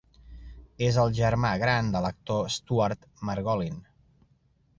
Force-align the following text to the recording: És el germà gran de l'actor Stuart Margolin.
És 0.87 0.95
el 1.01 1.11
germà 1.19 1.51
gran 1.63 1.91
de 1.97 2.01
l'actor 2.07 2.41
Stuart 2.55 3.07
Margolin. 3.31 3.79